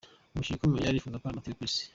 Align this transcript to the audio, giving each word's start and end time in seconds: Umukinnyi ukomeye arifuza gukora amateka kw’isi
Umukinnyi 0.33 0.57
ukomeye 0.57 0.87
arifuza 0.89 1.15
gukora 1.17 1.33
amateka 1.33 1.57
kw’isi 1.57 1.83